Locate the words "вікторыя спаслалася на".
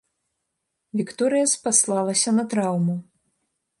1.01-2.43